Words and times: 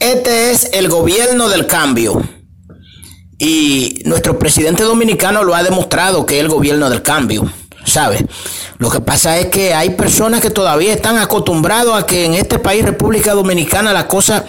Este 0.00 0.50
es 0.50 0.70
el 0.72 0.88
gobierno 0.88 1.50
del 1.50 1.66
cambio. 1.66 2.22
Y 3.38 4.00
nuestro 4.06 4.38
presidente 4.38 4.82
dominicano 4.82 5.44
lo 5.44 5.54
ha 5.54 5.62
demostrado 5.62 6.24
que 6.24 6.36
es 6.36 6.40
el 6.40 6.48
gobierno 6.48 6.88
del 6.88 7.02
cambio. 7.02 7.52
¿Sabe? 7.84 8.26
Lo 8.78 8.90
que 8.90 9.00
pasa 9.00 9.38
es 9.38 9.46
que 9.46 9.74
hay 9.74 9.90
personas 9.90 10.40
que 10.40 10.48
todavía 10.48 10.94
están 10.94 11.18
acostumbrados 11.18 11.94
a 12.02 12.06
que 12.06 12.24
en 12.24 12.32
este 12.32 12.58
país, 12.58 12.82
República 12.82 13.34
Dominicana, 13.34 13.92
la 13.92 14.08
cosa 14.08 14.46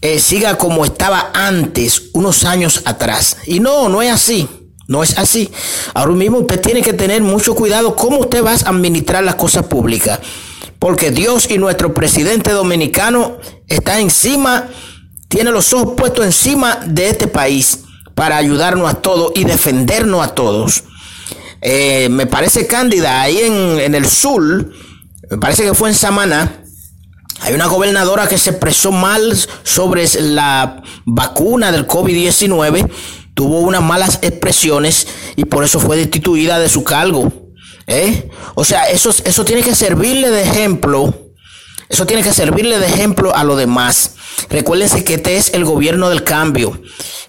eh, 0.00 0.18
siga 0.18 0.58
como 0.58 0.84
estaba 0.84 1.30
antes, 1.32 2.10
unos 2.12 2.44
años 2.44 2.82
atrás. 2.84 3.36
Y 3.46 3.60
no, 3.60 3.88
no 3.88 4.02
es 4.02 4.10
así. 4.10 4.48
No 4.88 5.04
es 5.04 5.16
así. 5.16 5.48
Ahora 5.94 6.12
mismo 6.12 6.38
usted 6.38 6.60
tiene 6.60 6.82
que 6.82 6.92
tener 6.92 7.22
mucho 7.22 7.54
cuidado 7.54 7.94
cómo 7.94 8.18
usted 8.18 8.44
va 8.44 8.52
a 8.52 8.68
administrar 8.68 9.22
las 9.22 9.36
cosas 9.36 9.66
públicas. 9.66 10.18
Porque 10.78 11.10
Dios 11.10 11.50
y 11.50 11.58
nuestro 11.58 11.92
presidente 11.92 12.52
dominicano 12.52 13.38
está 13.66 14.00
encima, 14.00 14.68
tiene 15.28 15.50
los 15.50 15.72
ojos 15.72 15.94
puestos 15.96 16.24
encima 16.24 16.80
de 16.86 17.10
este 17.10 17.26
país 17.26 17.80
para 18.14 18.36
ayudarnos 18.36 18.88
a 18.88 18.94
todos 18.94 19.32
y 19.34 19.44
defendernos 19.44 20.24
a 20.24 20.34
todos. 20.34 20.84
Eh, 21.60 22.08
me 22.10 22.26
parece 22.26 22.66
Cándida, 22.66 23.20
ahí 23.20 23.38
en, 23.38 23.80
en, 23.80 23.94
el 23.94 24.08
sur, 24.08 24.70
me 25.30 25.38
parece 25.38 25.64
que 25.64 25.74
fue 25.74 25.88
en 25.88 25.94
Samaná, 25.96 26.62
hay 27.40 27.54
una 27.54 27.66
gobernadora 27.66 28.28
que 28.28 28.38
se 28.38 28.50
expresó 28.50 28.92
mal 28.92 29.36
sobre 29.62 30.06
la 30.20 30.82
vacuna 31.04 31.72
del 31.72 31.86
COVID-19, 31.86 32.90
tuvo 33.34 33.60
unas 33.60 33.82
malas 33.82 34.18
expresiones 34.22 35.06
y 35.36 35.44
por 35.44 35.64
eso 35.64 35.78
fue 35.78 35.96
destituida 35.96 36.58
de 36.58 36.68
su 36.68 36.82
cargo. 36.82 37.47
¿Eh? 37.88 38.30
O 38.54 38.64
sea, 38.64 38.88
eso, 38.90 39.10
eso 39.24 39.44
tiene 39.44 39.62
que 39.62 39.74
servirle 39.74 40.30
de 40.30 40.42
ejemplo 40.42 41.12
eso 41.88 42.04
tiene 42.04 42.22
que 42.22 42.34
servirle 42.34 42.78
de 42.78 42.86
ejemplo 42.86 43.34
a 43.34 43.44
los 43.44 43.56
demás. 43.56 44.12
Recuérdense 44.50 45.04
que 45.04 45.14
este 45.14 45.36
es 45.36 45.54
el 45.54 45.64
gobierno 45.64 46.10
del 46.10 46.22
cambio. 46.22 46.78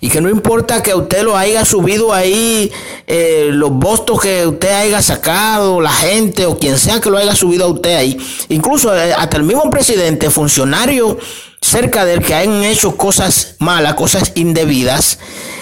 Y 0.02 0.10
que 0.10 0.20
no 0.20 0.30
importa 0.30 0.84
que 0.84 0.94
usted 0.94 1.24
lo 1.24 1.38
haya 1.38 1.64
subido 1.64 2.14
ahí, 2.14 2.72
eh, 3.08 3.50
los 3.52 3.72
votos 3.72 4.20
que 4.20 4.46
usted 4.46 4.70
haya 4.70 5.02
sacado, 5.02 5.80
la 5.80 5.92
gente 5.92 6.46
o 6.46 6.58
quien 6.58 6.78
sea 6.78 7.00
que 7.00 7.10
lo 7.10 7.18
haya 7.18 7.36
subido 7.36 7.66
a 7.66 7.70
usted 7.70 7.96
ahí. 7.96 8.18
Incluso 8.50 8.96
eh, 8.96 9.14
hasta 9.14 9.38
el 9.38 9.44
mismo 9.44 9.70
presidente, 9.70 10.30
funcionario 10.30 11.18
cerca 11.62 12.04
del 12.04 12.22
que 12.22 12.36
hayan 12.36 12.64
hecho 12.64 12.98
cosas 12.98 13.56
malas, 13.60 13.96
cosas 13.96 14.34
indebidas, 14.36 15.20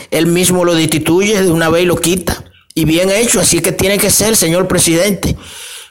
él 0.10 0.28
mismo 0.28 0.66
lo 0.66 0.74
destituye 0.74 1.42
de 1.42 1.52
una 1.52 1.70
vez 1.70 1.84
y 1.84 1.88
lo 1.88 1.98
quita. 1.98 2.47
Y 2.78 2.86
bien 2.86 3.10
hecho, 3.10 3.40
así 3.40 3.60
que 3.60 3.72
tiene 3.72 3.98
que 3.98 4.12
ser, 4.12 4.36
señor 4.36 4.68
presidente. 4.68 5.36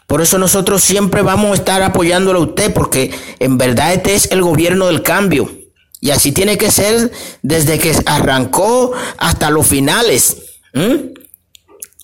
Por 0.07 0.23
eso 0.23 0.39
nosotros 0.39 0.85
siempre 0.85 1.21
vamos 1.21 1.51
a 1.51 1.55
estar 1.55 1.83
apoyándolo 1.83 2.39
a 2.39 2.43
usted, 2.43 2.73
porque 2.73 3.11
en 3.41 3.59
verdad 3.59 3.93
este 3.93 4.15
es 4.15 4.31
el 4.31 4.41
gobierno 4.41 4.87
del 4.87 5.03
cambio. 5.03 5.51
Y 6.01 6.11
así 6.11 6.31
tiene 6.31 6.57
que 6.57 6.71
ser 6.71 7.11
desde 7.43 7.81
que 7.81 7.93
arrancó 8.07 8.93
hasta 9.19 9.51
los 9.51 9.67
finales. 9.67 10.37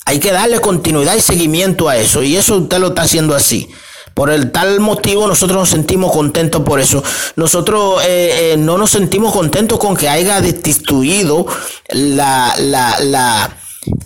Hay 0.05 0.19
que 0.19 0.33
darle 0.33 0.59
continuidad 0.59 1.15
y 1.15 1.21
seguimiento 1.21 1.89
a 1.89 1.97
eso. 1.97 2.25
Y 2.25 2.37
eso 2.37 2.57
usted 2.57 2.81
lo 2.81 2.89
está 2.89 3.03
haciendo 3.03 3.37
así. 3.37 3.71
Por 4.15 4.31
el 4.31 4.51
tal 4.51 4.81
motivo 4.81 5.29
nosotros 5.29 5.59
nos 5.59 5.69
sentimos 5.69 6.11
contentos 6.11 6.63
por 6.63 6.81
eso. 6.81 7.05
Nosotros 7.37 8.03
eh, 8.05 8.55
eh, 8.55 8.57
no 8.57 8.79
nos 8.79 8.91
sentimos 8.91 9.33
contentos 9.33 9.79
con 9.79 9.97
que 9.97 10.09
haya 10.09 10.41
destituido 10.41 11.47
la, 11.91 12.53
la, 12.59 12.99
la, 12.99 13.62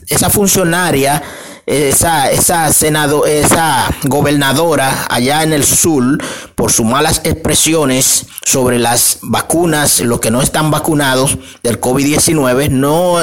esa 0.09 0.31
funcionaria 0.31 1.23
esa, 1.67 2.31
esa 2.31 2.73
senado, 2.73 3.27
esa 3.27 3.93
gobernadora 4.05 5.07
allá 5.11 5.43
en 5.43 5.53
el 5.53 5.65
sur 5.65 6.17
por 6.55 6.71
sus 6.71 6.87
malas 6.87 7.23
expresiones 7.25 8.27
sobre 8.45 8.79
las 8.79 9.19
vacunas, 9.23 10.01
los 10.01 10.21
que 10.21 10.31
no 10.31 10.43
están 10.43 10.71
vacunados 10.71 11.37
del 11.65 11.81
COVID-19, 11.81 12.71
no, 12.71 13.19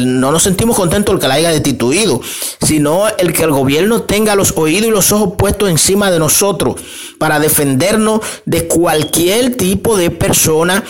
no 0.00 0.32
nos 0.32 0.42
sentimos 0.42 0.76
contentos 0.76 1.14
el 1.14 1.20
que 1.20 1.28
la 1.28 1.34
haya 1.34 1.52
destituido, 1.52 2.20
sino 2.60 3.06
el 3.16 3.32
que 3.32 3.44
el 3.44 3.52
gobierno 3.52 4.02
tenga 4.02 4.34
los 4.34 4.54
oídos 4.56 4.88
y 4.88 4.90
los 4.90 5.12
ojos 5.12 5.34
puestos 5.38 5.70
encima 5.70 6.10
de 6.10 6.18
nosotros 6.18 6.80
para 7.18 7.38
defendernos 7.38 8.20
de 8.44 8.66
cualquier 8.66 9.56
tipo 9.56 9.96
de 9.96 10.10
persona 10.10 10.82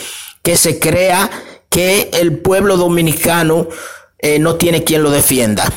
que 0.43 0.57
se 0.57 0.79
crea 0.79 1.31
que 1.69 2.09
el 2.15 2.39
pueblo 2.39 2.79
dominicano 2.79 3.69
eh, 4.25 4.39
no 4.39 4.55
tiene 4.55 4.85
quien 4.85 5.03
lo 5.03 5.11
defienda. 5.11 5.71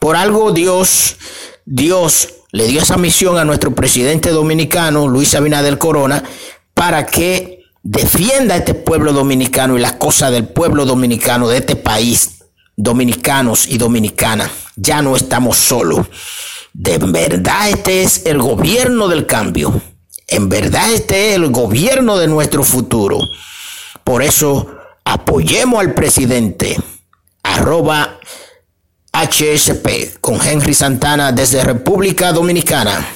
Por 0.00 0.16
algo 0.16 0.52
Dios, 0.52 1.16
Dios 1.66 2.30
le 2.50 2.66
dio 2.66 2.80
esa 2.80 2.96
misión 2.96 3.36
a 3.36 3.44
nuestro 3.44 3.74
presidente 3.74 4.30
dominicano, 4.30 5.06
Luis 5.06 5.34
Abinader 5.34 5.76
Corona, 5.76 6.24
para 6.72 7.04
que 7.04 7.60
defienda 7.82 8.54
a 8.54 8.56
este 8.56 8.72
pueblo 8.72 9.12
dominicano 9.12 9.76
y 9.76 9.82
las 9.82 9.92
cosas 9.92 10.32
del 10.32 10.48
pueblo 10.48 10.86
dominicano, 10.86 11.46
de 11.46 11.58
este 11.58 11.76
país, 11.76 12.38
dominicanos 12.74 13.68
y 13.68 13.76
dominicanas. 13.76 14.50
Ya 14.76 15.02
no 15.02 15.14
estamos 15.14 15.58
solos. 15.58 16.06
De 16.72 16.96
verdad 16.96 17.68
este 17.68 18.02
es 18.02 18.24
el 18.24 18.38
gobierno 18.38 19.08
del 19.08 19.26
cambio. 19.26 19.82
En 20.26 20.48
verdad 20.48 20.90
este 20.90 21.28
es 21.28 21.34
el 21.36 21.50
gobierno 21.50 22.16
de 22.16 22.28
nuestro 22.28 22.64
futuro. 22.64 23.18
Por 24.04 24.22
eso 24.22 24.74
apoyemos 25.04 25.80
al 25.80 25.92
presidente. 25.92 26.78
Arroba 27.44 28.18
HSP 29.12 30.18
con 30.20 30.44
Henry 30.44 30.74
Santana 30.74 31.30
desde 31.30 31.62
República 31.62 32.32
Dominicana 32.32 33.06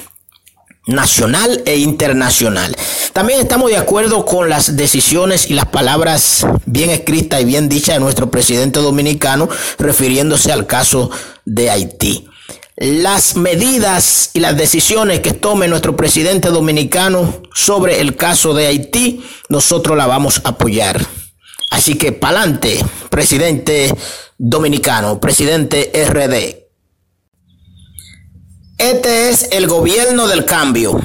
nacional 0.89 1.61
e 1.65 1.77
internacional. 1.77 2.75
También 3.13 3.39
estamos 3.39 3.69
de 3.69 3.77
acuerdo 3.77 4.25
con 4.25 4.49
las 4.49 4.75
decisiones 4.75 5.49
y 5.49 5.53
las 5.53 5.65
palabras 5.65 6.45
bien 6.65 6.89
escritas 6.89 7.41
y 7.41 7.45
bien 7.45 7.69
dichas 7.69 7.95
de 7.95 8.01
nuestro 8.01 8.31
presidente 8.31 8.79
dominicano 8.79 9.49
refiriéndose 9.77 10.51
al 10.51 10.65
caso 10.65 11.11
de 11.45 11.69
Haití. 11.69 12.27
Las 12.75 13.35
medidas 13.35 14.31
y 14.33 14.39
las 14.39 14.55
decisiones 14.55 15.19
que 15.19 15.33
tome 15.33 15.67
nuestro 15.67 15.95
presidente 15.95 16.49
dominicano 16.49 17.41
sobre 17.53 17.99
el 17.99 18.15
caso 18.15 18.53
de 18.53 18.67
Haití, 18.67 19.21
nosotros 19.49 19.97
la 19.97 20.07
vamos 20.07 20.41
a 20.43 20.49
apoyar. 20.49 21.05
Así 21.69 21.95
que 21.95 22.11
pa'lante, 22.11 22.83
presidente 23.09 23.93
dominicano, 24.37 25.19
presidente 25.19 25.91
RD. 25.93 26.69
Este 28.77 29.29
es 29.29 29.49
el 29.51 29.67
gobierno 29.67 30.27
del 30.27 30.45
cambio. 30.45 30.99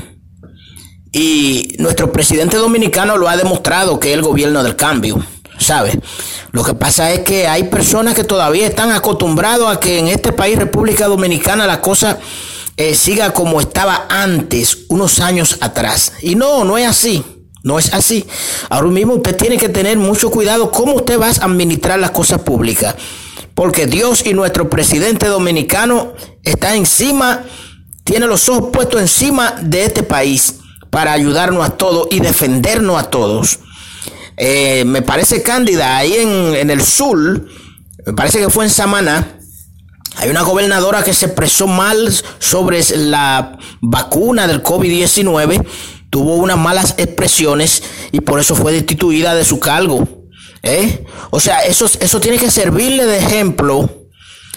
Y 1.12 1.74
nuestro 1.78 2.12
presidente 2.12 2.56
dominicano 2.56 3.16
lo 3.16 3.28
ha 3.28 3.36
demostrado 3.36 4.00
que 4.00 4.10
es 4.10 4.14
el 4.14 4.22
gobierno 4.22 4.62
del 4.62 4.76
cambio. 4.76 5.24
¿Sabe? 5.58 6.00
Lo 6.50 6.64
que 6.64 6.74
pasa 6.74 7.12
es 7.12 7.20
que 7.20 7.46
hay 7.46 7.64
personas 7.64 8.14
que 8.14 8.24
todavía 8.24 8.66
están 8.66 8.90
acostumbrados 8.90 9.68
a 9.68 9.78
que 9.78 9.98
en 9.98 10.08
este 10.08 10.32
país, 10.32 10.58
República 10.58 11.06
Dominicana, 11.06 11.66
la 11.66 11.80
cosa 11.80 12.18
eh, 12.76 12.94
siga 12.94 13.32
como 13.32 13.60
estaba 13.60 14.06
antes, 14.08 14.86
unos 14.88 15.20
años 15.20 15.58
atrás. 15.60 16.14
Y 16.22 16.34
no, 16.34 16.64
no 16.64 16.76
es 16.78 16.86
así. 16.86 17.24
No 17.64 17.78
es 17.78 17.92
así. 17.94 18.26
Ahora 18.68 18.88
mismo 18.88 19.14
usted 19.14 19.34
tiene 19.36 19.56
que 19.56 19.70
tener 19.70 19.96
mucho 19.96 20.30
cuidado 20.30 20.70
cómo 20.70 20.94
usted 20.94 21.18
va 21.18 21.28
a 21.28 21.44
administrar 21.44 21.98
las 21.98 22.10
cosas 22.10 22.42
públicas. 22.42 22.94
Porque 23.54 23.86
Dios 23.86 24.24
y 24.26 24.34
nuestro 24.34 24.68
presidente 24.68 25.26
dominicano 25.26 26.12
está 26.42 26.76
encima, 26.76 27.44
tiene 28.04 28.26
los 28.26 28.48
ojos 28.50 28.70
puestos 28.70 29.00
encima 29.00 29.54
de 29.62 29.84
este 29.84 30.02
país 30.02 30.56
para 30.90 31.12
ayudarnos 31.12 31.64
a 31.66 31.70
todos 31.70 32.06
y 32.10 32.20
defendernos 32.20 33.00
a 33.00 33.08
todos. 33.08 33.60
Eh, 34.36 34.84
me 34.84 35.00
parece 35.00 35.42
Cándida, 35.42 35.96
ahí 35.96 36.14
en, 36.16 36.56
en 36.56 36.70
el 36.70 36.82
sur, 36.82 37.46
me 38.04 38.12
parece 38.12 38.40
que 38.40 38.50
fue 38.50 38.64
en 38.64 38.70
Samaná, 38.70 39.38
hay 40.16 40.28
una 40.28 40.42
gobernadora 40.42 41.02
que 41.02 41.14
se 41.14 41.26
expresó 41.26 41.66
mal 41.66 42.12
sobre 42.38 42.82
la 42.96 43.58
vacuna 43.80 44.46
del 44.46 44.62
COVID-19 44.62 45.64
tuvo 46.14 46.36
unas 46.36 46.56
malas 46.56 46.94
expresiones 46.96 47.82
y 48.12 48.20
por 48.20 48.38
eso 48.38 48.54
fue 48.54 48.70
destituida 48.70 49.34
de 49.34 49.44
su 49.44 49.58
cargo. 49.58 50.06
¿eh? 50.62 51.04
O 51.30 51.40
sea, 51.40 51.64
eso, 51.64 51.90
eso 51.98 52.20
tiene 52.20 52.38
que 52.38 52.52
servirle 52.52 53.04
de 53.04 53.18
ejemplo. 53.18 53.90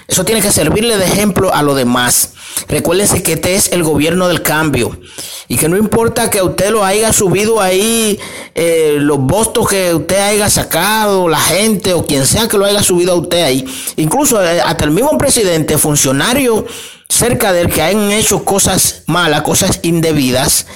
Eso 0.08 0.24
tiene 0.24 0.40
que 0.40 0.52
servirle 0.52 0.98
de 0.98 1.06
ejemplo 1.06 1.52
a 1.52 1.64
los 1.64 1.76
demás. 1.76 2.34
Recuérdense 2.70 3.24
que 3.24 3.34
este 3.34 3.56
es 3.56 3.72
el 3.72 3.82
gobierno 3.82 4.28
del 4.28 4.44
cambio. 4.44 5.00
Y 5.48 5.58
que 5.58 5.68
no 5.68 5.78
importa 5.78 6.30
que 6.30 6.44
usted 6.44 6.70
lo 6.70 6.86
haya 6.86 7.12
subido 7.12 7.60
ahí, 7.60 8.20
eh, 8.54 8.98
los 9.00 9.18
votos 9.18 9.68
que 9.68 9.96
usted 9.96 10.20
haya 10.20 10.52
sacado, 10.52 11.28
la 11.28 11.40
gente 11.40 11.96
o 11.96 12.06
quien 12.06 12.28
sea 12.28 12.48
que 12.48 12.60
lo 12.60 12.66
haya 12.66 12.84
subido 12.84 13.14
a 13.14 13.16
usted 13.16 13.42
ahí. 13.42 13.66
Incluso 13.96 14.44
eh, 14.46 14.62
hasta 14.62 14.86
el 14.86 14.92
mismo 14.92 15.18
presidente, 15.18 15.80
funcionario 15.80 16.68
cerca 17.10 17.52
del 17.52 17.70
que 17.72 17.82
hayan 17.82 18.12
hecho 18.12 18.44
cosas 18.44 19.04
malas, 19.08 19.42
cosas 19.42 19.80
indebidas, 19.82 20.68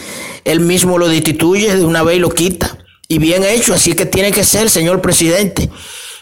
él 0.46 0.60
mismo 0.60 0.98
lo 0.98 1.08
destituye 1.08 1.76
de 1.76 1.86
una 1.86 2.04
vez 2.04 2.18
y 2.18 2.20
lo 2.20 2.30
quita. 2.30 2.78
Y 3.08 3.20
bien 3.20 3.44
hecho, 3.44 3.74
así 3.74 3.94
que 3.94 4.06
tiene 4.06 4.32
que 4.32 4.44
ser, 4.44 4.70
señor 4.70 5.02
presidente. 5.02 5.70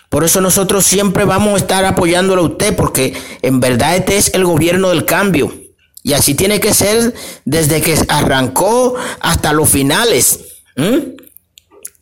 Por 0.09 0.23
eso 0.23 0.41
nosotros 0.41 0.85
siempre 0.85 1.23
vamos 1.23 1.53
a 1.53 1.57
estar 1.57 1.85
apoyándolo 1.85 2.41
a 2.41 2.45
usted, 2.45 2.75
porque 2.75 3.13
en 3.41 3.59
verdad 3.59 3.95
este 3.95 4.17
es 4.17 4.33
el 4.33 4.43
gobierno 4.43 4.89
del 4.89 5.05
cambio. 5.05 5.53
Y 6.01 6.13
así 6.13 6.33
tiene 6.33 6.59
que 6.59 6.73
ser 6.73 7.13
desde 7.45 7.81
que 7.81 7.95
arrancó 8.07 8.95
hasta 9.19 9.53
los 9.53 9.69
finales. 9.69 10.39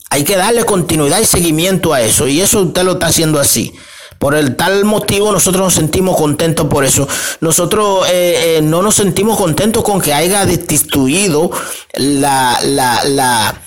Hay 0.10 0.24
que 0.24 0.38
darle 0.38 0.64
continuidad 0.64 1.20
y 1.20 1.26
seguimiento 1.26 1.94
a 1.94 2.02
eso. 2.02 2.28
Y 2.28 2.40
eso 2.40 2.62
usted 2.62 2.84
lo 2.84 2.94
está 2.94 3.08
haciendo 3.08 3.40
así. 3.40 3.74
Por 4.20 4.36
el 4.36 4.56
tal 4.56 4.86
motivo 4.86 5.32
nosotros 5.32 5.64
nos 5.64 5.74
sentimos 5.74 6.18
contentos 6.18 6.68
por 6.68 6.86
eso. 6.86 7.08
Nosotros 7.42 8.08
eh, 8.10 8.58
eh, 8.58 8.62
no 8.62 8.82
nos 8.82 8.96
sentimos 8.96 9.38
contentos 9.38 9.84
con 9.84 10.02
que 10.02 10.14
haya 10.14 10.46
destituido 10.46 11.52
la, 11.94 12.58
la, 12.64 13.04
la, 13.06 13.62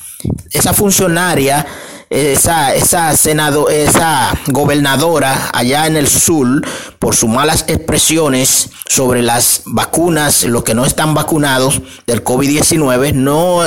esa 0.51 0.73
funcionaria 0.73 1.67
esa, 2.11 2.75
esa 2.75 3.17
senado, 3.17 3.69
esa 3.69 4.37
gobernadora 4.49 5.49
allá 5.55 5.87
en 5.87 5.97
el 5.97 6.09
sur 6.09 6.61
por 6.99 7.15
sus 7.15 7.31
malas 7.31 7.65
expresiones 7.69 8.71
sobre 8.89 9.23
las 9.23 9.63
vacunas, 9.65 10.43
los 10.43 10.65
que 10.65 10.75
no 10.75 10.85
están 10.85 11.15
vacunados 11.15 11.81
del 12.09 12.25
COVID-19, 12.25 13.13
no, 13.13 13.61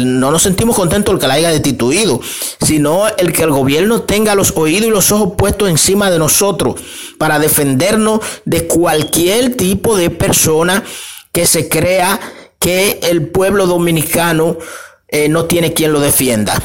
no 0.00 0.30
nos 0.32 0.42
sentimos 0.42 0.74
contentos 0.74 1.14
el 1.14 1.20
que 1.20 1.28
la 1.28 1.34
haya 1.34 1.50
destituido, 1.50 2.20
sino 2.60 3.06
el 3.16 3.32
que 3.32 3.44
el 3.44 3.52
gobierno 3.52 4.02
tenga 4.02 4.34
los 4.34 4.54
oídos 4.56 4.88
y 4.88 4.90
los 4.90 5.12
ojos 5.12 5.34
puestos 5.38 5.68
encima 5.70 6.10
de 6.10 6.18
nosotros 6.18 6.80
para 7.16 7.38
defendernos 7.38 8.18
de 8.44 8.66
cualquier 8.66 9.54
tipo 9.54 9.96
de 9.96 10.10
persona 10.10 10.82
que 11.30 11.46
se 11.46 11.68
crea 11.68 12.18
que 12.58 12.98
el 13.04 13.28
pueblo 13.28 13.68
dominicano 13.68 14.58
eh, 15.06 15.28
no 15.28 15.44
tiene 15.44 15.74
quien 15.74 15.92
lo 15.92 16.00
defienda. 16.00 16.60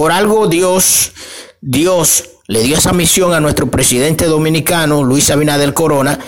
Por 0.00 0.12
algo 0.12 0.46
Dios, 0.46 1.12
Dios 1.60 2.24
le 2.46 2.62
dio 2.62 2.78
esa 2.78 2.94
misión 2.94 3.34
a 3.34 3.40
nuestro 3.40 3.70
presidente 3.70 4.24
dominicano, 4.24 5.02
Luis 5.04 5.28
Abinader 5.28 5.74
Corona, 5.74 6.18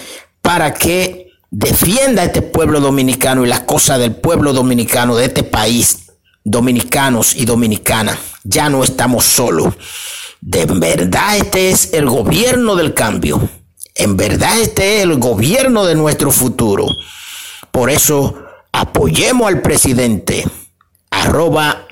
para 0.42 0.74
que 0.74 1.30
defienda 1.50 2.20
a 2.20 2.26
este 2.26 2.42
pueblo 2.42 2.80
dominicano 2.80 3.46
y 3.46 3.48
las 3.48 3.60
cosas 3.60 3.98
del 3.98 4.14
pueblo 4.14 4.52
dominicano, 4.52 5.16
de 5.16 5.24
este 5.24 5.42
país, 5.42 6.12
dominicanos 6.44 7.34
y 7.34 7.46
dominicanas. 7.46 8.18
Ya 8.44 8.68
no 8.68 8.84
estamos 8.84 9.24
solos. 9.24 9.72
De 10.42 10.66
verdad 10.66 11.38
este 11.38 11.70
es 11.70 11.94
el 11.94 12.04
gobierno 12.04 12.76
del 12.76 12.92
cambio. 12.92 13.48
En 13.94 14.18
verdad 14.18 14.60
este 14.60 14.98
es 14.98 15.04
el 15.04 15.16
gobierno 15.16 15.86
de 15.86 15.94
nuestro 15.94 16.30
futuro. 16.30 16.88
Por 17.70 17.88
eso 17.88 18.34
apoyemos 18.70 19.48
al 19.48 19.62
presidente. 19.62 20.44
Arroba 21.08 21.86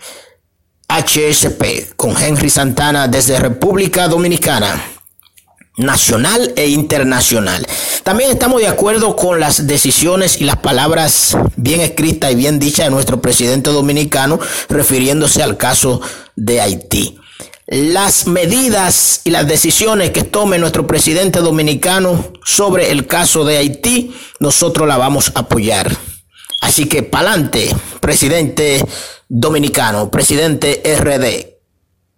HSP 1.00 1.94
con 1.96 2.14
Henry 2.20 2.50
Santana 2.50 3.08
desde 3.08 3.38
República 3.38 4.06
Dominicana 4.06 4.82
nacional 5.76 6.52
e 6.56 6.68
internacional. 6.68 7.66
También 8.02 8.30
estamos 8.30 8.60
de 8.60 8.68
acuerdo 8.68 9.16
con 9.16 9.40
las 9.40 9.66
decisiones 9.66 10.40
y 10.40 10.44
las 10.44 10.56
palabras 10.56 11.36
bien 11.56 11.80
escritas 11.80 12.32
y 12.32 12.34
bien 12.34 12.58
dichas 12.58 12.86
de 12.86 12.90
nuestro 12.90 13.20
presidente 13.20 13.70
dominicano 13.70 14.38
refiriéndose 14.68 15.42
al 15.42 15.56
caso 15.56 16.00
de 16.36 16.60
Haití. 16.60 17.18
Las 17.66 18.26
medidas 18.26 19.22
y 19.24 19.30
las 19.30 19.46
decisiones 19.46 20.10
que 20.10 20.24
tome 20.24 20.58
nuestro 20.58 20.86
presidente 20.86 21.38
dominicano 21.38 22.32
sobre 22.44 22.90
el 22.90 23.06
caso 23.06 23.44
de 23.44 23.58
Haití, 23.58 24.14
nosotros 24.38 24.86
la 24.88 24.98
vamos 24.98 25.32
a 25.34 25.40
apoyar. 25.40 25.96
Así 26.60 26.86
que 26.86 27.02
pa'lante, 27.02 27.74
presidente 28.00 28.84
dominicano, 29.28 30.10
presidente 30.10 30.82
RD. 30.84 31.49